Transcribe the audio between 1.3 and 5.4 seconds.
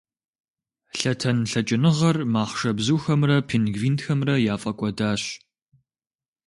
лъэкӀыныгъэр махъшэбзухэмрэ пингвинхэмрэ яфӀэкӀуэдащ.